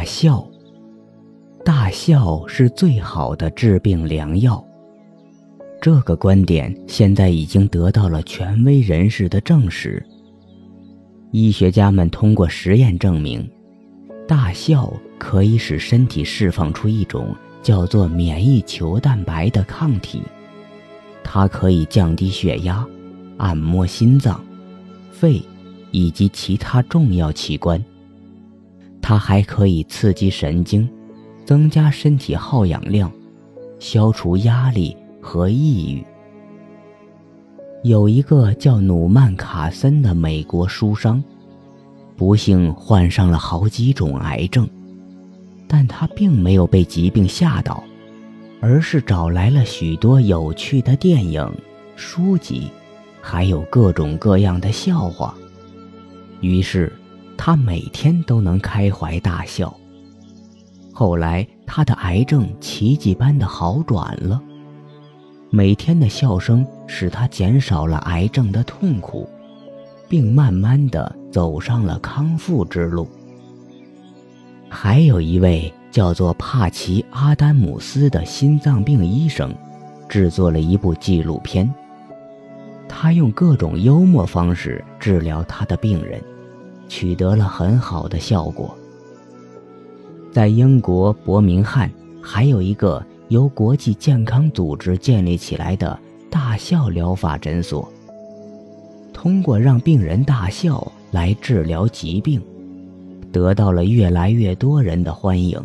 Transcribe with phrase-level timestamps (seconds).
[0.00, 0.42] 大笑，
[1.62, 4.64] 大笑是最好的治病良药。
[5.78, 10.02] 这个观点现在已经得到了权威人士的证实。
[11.32, 13.46] 医学家们通过实验证明，
[14.26, 20.22] 大笑可以使身体释放出一种叫做免疫球蛋白的抗体，
[21.22, 22.86] 它可以降低血压、
[23.36, 24.42] 按摩心脏、
[25.10, 25.42] 肺
[25.90, 27.78] 以及其他重要器官。
[29.02, 30.88] 它还可以刺激神经，
[31.44, 33.10] 增加身体耗氧量，
[33.78, 34.96] 消除压力。
[35.22, 36.02] 和抑郁。
[37.82, 41.22] 有一个叫努曼·卡森的美国书商，
[42.16, 44.66] 不幸患上了好几种癌症，
[45.68, 47.84] 但他并没有被疾病吓倒，
[48.62, 51.46] 而是找来了许多有趣的电影、
[51.96, 52.70] 书籍，
[53.20, 55.34] 还有各种各样的笑话。
[56.40, 56.90] 于是，
[57.42, 59.74] 他每天都能开怀大笑。
[60.92, 64.38] 后来，他的癌症奇迹般的好转了。
[65.48, 69.26] 每天的笑声使他减少了癌症的痛苦，
[70.06, 73.08] 并慢慢的走上了康复之路。
[74.68, 79.50] 还有一位叫做帕奇·阿丹姆斯的心脏病医生，
[80.10, 81.72] 制作了一部纪录片。
[82.86, 86.22] 他用各种幽默方式治疗他的病人，
[86.90, 88.76] 取得了很好的效果。
[90.30, 93.02] 在英国伯明翰，还有一个。
[93.30, 95.96] 由国际健康组织建立起来的
[96.28, 97.88] 大笑疗法诊所，
[99.12, 102.42] 通过让病人大笑来治疗疾病，
[103.30, 105.62] 得到了越来越多人的欢迎。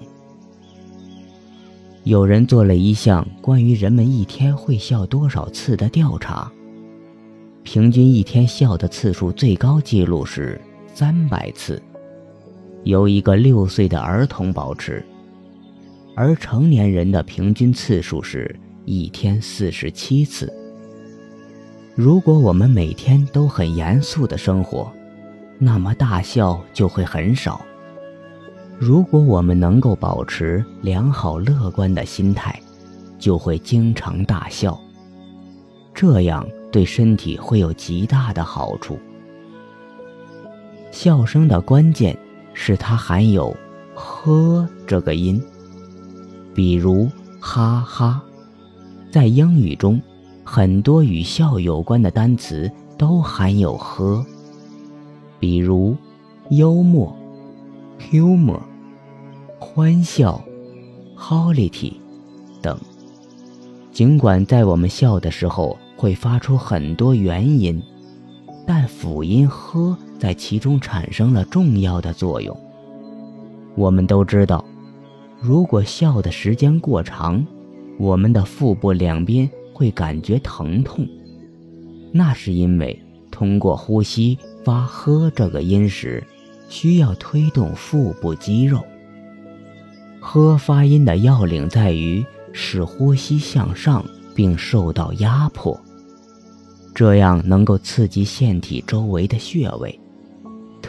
[2.03, 6.51] 有人做了一项关于人们一天会笑多少次的调查，
[7.63, 10.61] 平均一天笑的次数最高记录是
[10.97, 11.81] 三百次，
[12.85, 15.05] 由一个六岁的儿童保持。
[16.15, 20.49] 而成年人的平均次数是一天四十七次。
[21.95, 24.89] 如果我们每天都很严肃的生活，
[25.59, 27.59] 那么大笑就会很少。
[28.79, 32.57] 如果我们能够保持良好乐观的心态，
[33.19, 34.79] 就会经常大笑。
[35.93, 38.97] 这样对身体会有极大的好处。
[40.95, 42.17] 笑声的关键
[42.53, 43.53] 是它含有
[43.93, 45.43] “呵”这个音。
[46.53, 48.23] 比如，哈哈，
[49.11, 50.01] 在英语中，
[50.45, 54.25] 很多与笑有关的单词都含有“呵”，
[55.37, 55.97] 比如
[56.51, 57.13] 幽默
[57.99, 58.61] （humor）、
[59.59, 60.41] 欢笑
[61.17, 61.91] （holiday）
[62.61, 62.79] 等。
[63.91, 67.83] 尽管在我们笑的时候会发出很多元音，
[68.65, 72.59] 但辅音“呵”在其中产生了重要的作用。
[73.75, 74.65] 我们都知道。
[75.39, 77.45] 如果笑的时间过长，
[77.99, 81.07] 我们的腹部两边会感觉疼痛，
[82.11, 82.99] 那是因为
[83.29, 86.23] 通过呼吸发“呵”这个音时，
[86.69, 88.83] 需要推动腹部肌肉。
[90.19, 94.03] 呵发音的要领在于使呼吸向上
[94.33, 95.79] 并受到压迫，
[96.95, 99.99] 这样能够刺激腺体周围的穴位，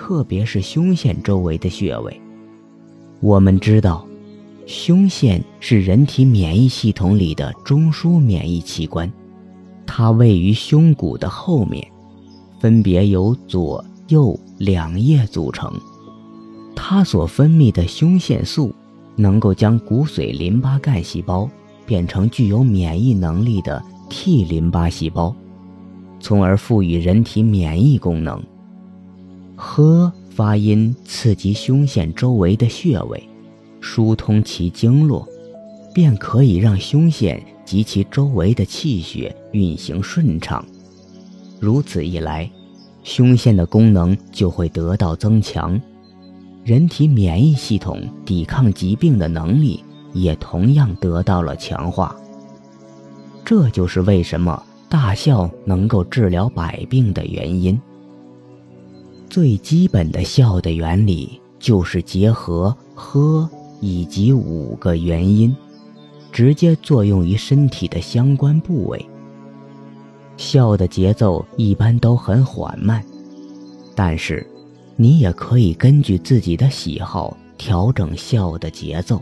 [0.07, 2.21] 特别是胸腺周围的穴位。
[3.19, 4.07] 我们知道。
[4.65, 9.13] 胸腺是人体免疫系统里的中枢免疫器官，
[9.85, 11.85] 它位于胸骨的后面，
[12.61, 15.73] 分别由左右两叶组成。
[16.77, 18.73] 它所分泌的胸腺素
[19.17, 21.51] 能够将骨髓淋巴干细胞
[21.85, 25.35] 变成具有免疫能力的 T 淋巴细胞，
[26.21, 28.41] 从而赋予人体免疫功能。
[29.57, 33.29] 呵发音刺激胸腺周围的穴位。
[33.81, 35.27] 疏通其经络，
[35.95, 40.65] 便可以让胸腺及其周围的气血运行顺畅。
[41.61, 42.51] 如此一来，
[43.05, 45.81] 胸腺的功能就会得到增强，
[46.65, 52.17] 人体免疫系统抵抗疾病的能力也同样得到了强化。
[53.45, 57.81] 这就是为什么大笑能够治疗百病的原因。
[59.37, 63.47] 最基本的笑的原理就是结合呵。
[63.83, 65.55] 以及五个原因，
[66.33, 69.07] 直接作用于身体的相关部位。
[70.39, 73.05] 笑的节奏一般都很缓慢，
[73.95, 74.49] 但是，
[74.97, 79.21] 你也可以根据自己的喜好调整笑的节奏。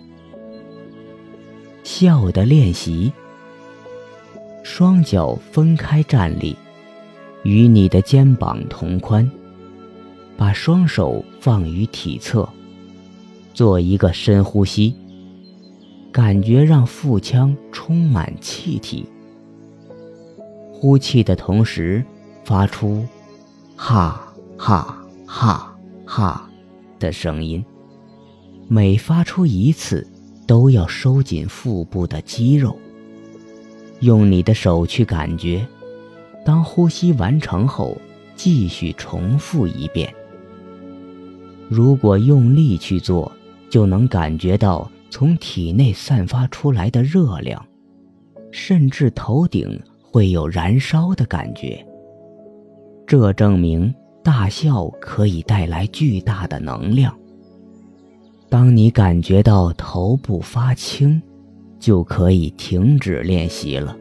[1.82, 3.12] 笑的练习：
[4.62, 6.56] 双脚分开站立，
[7.42, 9.28] 与你的肩膀同宽，
[10.36, 12.48] 把双手放于体侧。
[13.52, 14.94] 做一个深呼吸，
[16.10, 19.06] 感觉让腹腔充满气体。
[20.72, 22.04] 呼气的同时，
[22.44, 23.06] 发出
[23.76, 24.20] “哈
[24.58, 26.50] 哈哈哈”
[26.98, 27.64] 的声音。
[28.66, 30.06] 每发出一次，
[30.46, 32.76] 都要收紧腹部的肌肉。
[34.00, 35.64] 用你的手去感觉，
[36.44, 37.96] 当呼吸完成后，
[38.34, 40.12] 继续重复一遍。
[41.68, 43.30] 如果用力去做，
[43.68, 47.64] 就能感觉到从体内散发出来的热量，
[48.50, 49.80] 甚至头顶。
[50.14, 51.84] 会有燃烧的感觉。
[53.04, 57.12] 这证明大笑可以带来巨大的能量。
[58.48, 61.20] 当你感觉到头部发轻，
[61.80, 63.96] 就可以停止练习了。